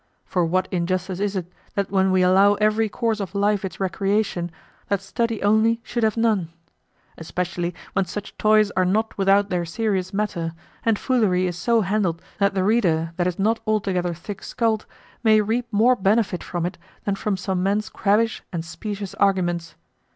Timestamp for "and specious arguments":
18.51-19.75